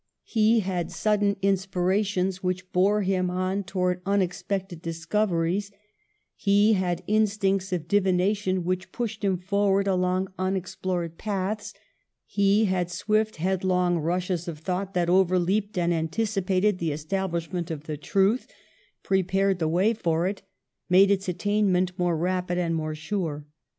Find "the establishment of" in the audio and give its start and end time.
16.79-17.83